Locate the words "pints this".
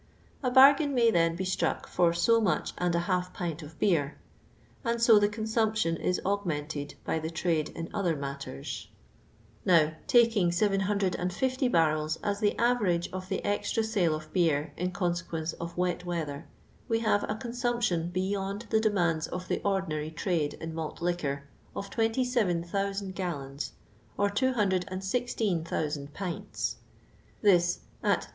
26.11-27.81